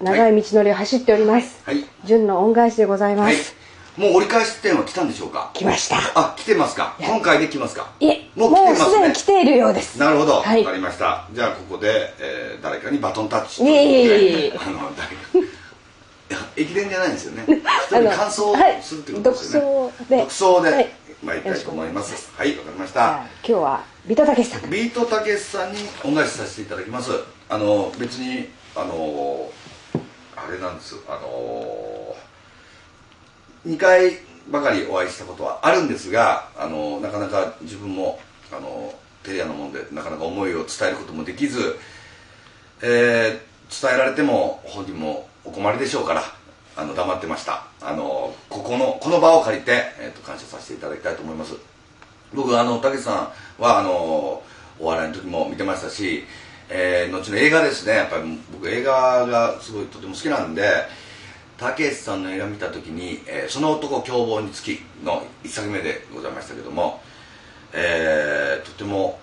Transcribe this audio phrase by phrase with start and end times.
[0.00, 1.60] 長い道のりを走っております。
[1.64, 1.84] はい。
[2.04, 3.36] 純の恩返しでございまはい。
[3.36, 3.54] す。
[3.96, 5.50] もう折り返し地点は来たんでしょうか？
[5.52, 5.96] 来ました。
[6.14, 6.96] あ来てますか？
[6.98, 7.90] 今回で来ますか？
[8.00, 8.94] いえ、ももうう来てますね。
[8.96, 9.98] すでに来ているようです。
[9.98, 10.64] なるほど、はい。
[10.64, 11.28] わかりました。
[11.32, 13.62] じゃあここで、えー誰かにバトンタッチ。
[13.62, 15.48] いえいえいえあの誰か。
[16.30, 17.44] いや駅伝じゃないんですよね。
[17.86, 20.16] 人に感想するってことですよね、独走で。
[20.16, 20.74] 独走で。
[20.74, 20.88] はい。
[21.22, 22.30] 参りたいと思います。
[22.36, 23.00] はいわかりました。
[23.46, 24.70] 今日はビトタケシさん。
[24.70, 27.10] ビートたけしさんに恩返しさせていただきます。
[27.50, 29.50] あの別にあの
[30.46, 32.16] あれなんですあの
[33.66, 34.18] 2回
[34.50, 38.18] ばかりお会いしたことはあるんですがあのなかなか自分も
[38.50, 38.92] あの
[39.22, 41.78] テレアのもんでなかなか思いを伝えることもできず、
[42.82, 46.22] えー伝えられても本人もお困りでしょうから
[46.76, 47.64] あの黙ってました。
[47.80, 51.54] あのここのこの場を借りて、えー、と感謝させていただきたいと思います。
[52.34, 53.90] 僕あのたけしさんはあの
[54.78, 56.24] お笑いの時も見てましたし、
[56.74, 57.92] えー後の映画ですね。
[57.96, 60.62] やっぱり僕映画がすごいとても好きなんで
[61.58, 67.02] たけしさんの映画見た時に「えーその男凶暴につき」の一作目でございましたけども、
[67.74, 69.18] えーとても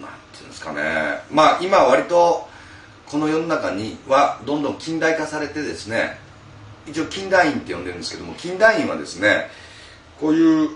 [0.00, 1.20] なんていうんですかね。
[1.30, 2.48] まあ今割と
[3.06, 6.18] この世の中にはどんどん近代化されてですね
[6.86, 9.50] 一応近代員って呼んでるんですけども近代員はですね
[10.20, 10.70] こういう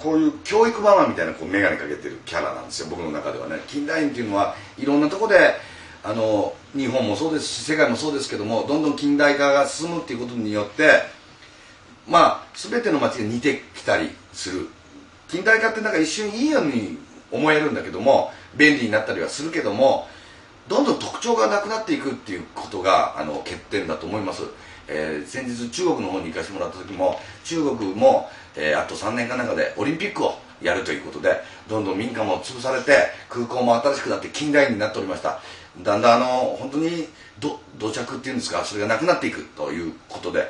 [0.00, 3.60] こういう教育ママみたいなこう眼鏡かけてるキャラなんですよ僕の中ではね。
[3.66, 5.54] 近代員っていうのはいろんなとこで
[6.04, 11.02] あの日本もそうですし世界もそうですけどもどんどん近代化が進むっていうことによって
[12.06, 14.68] まあ全ての街が似てきたりする。
[15.28, 16.98] 近代化ってなんか一瞬いいように
[17.30, 20.08] 思えるんだけども便利になったりはするけども
[20.68, 24.42] どんどん特徴がなくなっていくっていうことがあの欠点だと思います、
[24.86, 32.92] えー先日中国の方に行かせてもらった時も中国も、えーあと3年かなんかでオリンピックをやるということでどんどん民家も潰されて
[33.28, 35.40] 空港も新しくなって近代になっておりました。
[35.82, 36.26] だんだんあの
[36.58, 37.08] 本当に
[37.38, 40.48] 土着っていうんですかそれがなくなっていくということで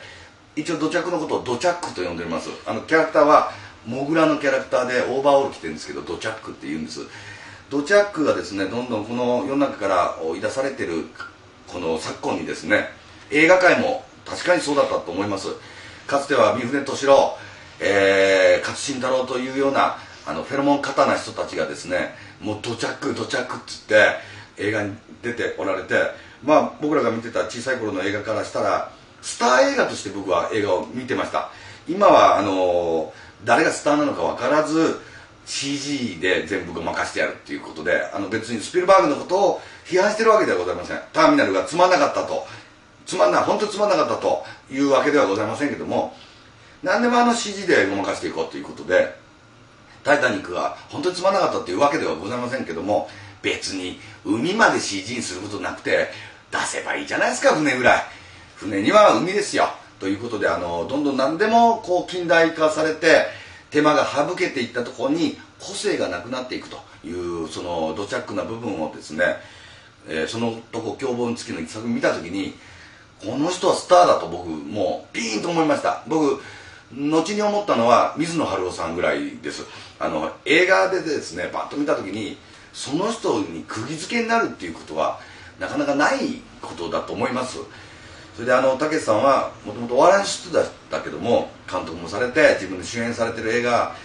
[0.56, 2.48] 一応土着のことをドチャックと呼んでおります。
[2.66, 3.52] あのキャラクターは
[3.86, 7.00] モグラのキャラクターでオーバーオール着てるんですけどドチャックって言うんです。
[7.70, 11.04] ドチャックがですねどんどんこの世の中から追い出されてる
[11.66, 12.86] この昨今にですね
[13.30, 15.48] 映画界も確かにそうだったと思います。
[16.06, 17.36] かつては三船敏郎、
[17.80, 24.16] えー、勝新太郎というようなあのフェロモン型な人たちがですねもうドチャックドチャックっつって
[24.56, 25.94] 映画に出ておられて
[26.42, 28.90] まあ僕らが見てた小さい頃の映画からしたら
[29.20, 31.50] スター映画として僕は映画を見てました。
[31.86, 33.12] 今はあの
[33.44, 35.00] 誰がスターなのか分からず
[35.48, 41.00] CG で全部ごまかしてやるっていうことであの別にスピルバーグのことを批判してるわけではございません。
[41.12, 42.46] ターミナルがつまんなかったと。
[43.06, 44.44] つまんない本当につまんなかったと。
[44.70, 46.14] いうわけではございませんけども
[46.82, 49.14] 何でもあの CG でごまかしていこうということで
[50.04, 53.08] 「タイタニック」が本当につまんなかったというわけではございませんけども
[53.40, 56.10] 別に海まで CG にすることなくて
[56.50, 58.04] 出せばいいじゃないですか船ぐらい。
[58.56, 59.70] 船には海ですよ。
[60.00, 63.26] ということであのどんどん何でもこう近代化されて
[63.70, 69.24] 手間が省けていったところに個性がなくなっていくというその土着な部分をですね、
[70.08, 72.54] えーそのとこ凶暴につきの一作見た時に
[73.24, 76.04] この人はスターだと僕もうピーンと思いました。
[76.06, 76.40] 僕
[76.92, 79.64] 後に思ったのは水野晴郎さんぐらいです。
[79.98, 82.38] あの映画でですねバッと見た時に
[82.72, 85.18] その人に釘付けになるっていうことは
[85.58, 87.58] なかなかないことだと思います。
[88.38, 93.96] それであのたけしさんはもともとお笑いの人だったけども監督もされて自分で主演されてる映画。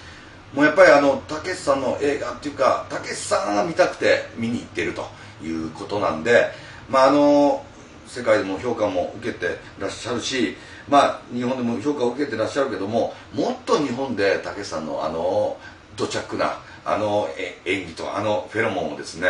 [0.55, 5.05] もうやっぱりあのたけしさんの映画っていうかたけしさんが見たくて見に行ってると
[5.43, 6.49] いうことなんで
[6.89, 7.63] まああの
[8.07, 10.55] 世界でも評価も受けてらっしゃるし
[10.89, 15.57] まあ日本でも評価を受けてらっしゃるけどももっと日本でたけしさんのあの
[15.95, 17.29] 土着なあの
[17.65, 19.27] 演技とあのフェロモンをですね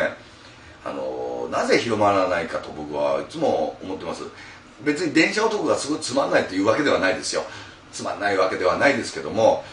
[0.86, 4.24] あのなぜ広まらないかと僕はいつも思ってます。
[4.84, 7.44] 別に電車男がすごいつまんないというわけではないですよ。
[7.92, 9.64] つまんないわけではないですけども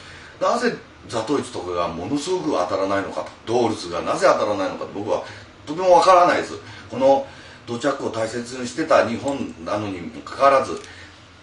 [0.40, 0.74] なぜ
[1.08, 5.24] ザトイツとかがものすごく当たらないのかとドールズがなぜ当たらないのかと僕は
[5.66, 6.54] とてもわからないです。
[6.90, 7.26] この
[7.66, 10.80] 土着を大切にしてた日本なのにもかかわらず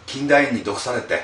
[0.05, 1.21] 近代に毒されて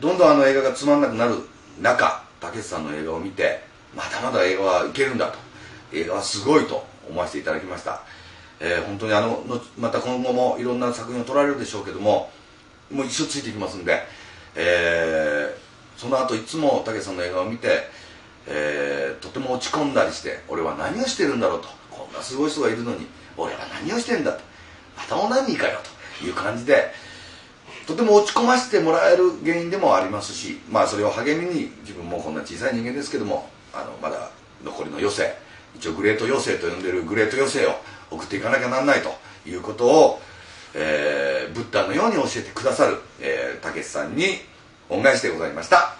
[0.00, 1.36] どんどんあの映画がつまんなくなる
[1.80, 3.60] 中たけしさんの映画を見て
[3.94, 5.38] まだまだ映画はいけるんだと。
[5.92, 8.00] 映画はすごいと思わせていただきました、
[8.60, 9.42] えー本当にあの
[9.78, 12.30] また今後もいろんな作品を撮られるでしょうけども
[12.90, 14.02] もう一生ついていきますんで、
[14.54, 15.70] えー
[16.00, 17.82] その後いつもたけしさんの映画を見て、
[18.46, 24.40] えーとても落ち込んだりして俺は何をしてるんだろうとこんなすごい人がいるのに俺は何をしてんだと
[24.96, 25.78] 頭何かよ
[26.18, 26.90] という感じで
[27.86, 34.30] とても落ち込ませてもらえる原因でもありますしまあそれを励みに自分もこんな小さい人間ですけどもあのまだ
[34.64, 35.34] 残りの余生
[35.76, 37.70] 一応グレート余生と呼んでるグレート余生を
[38.10, 39.14] 送っていかなきゃなんないと
[39.48, 40.22] いうことを、
[40.74, 42.98] えーブッダのように教えてくださる
[43.60, 44.38] たけしさんに
[44.88, 45.99] 恩返しでございました。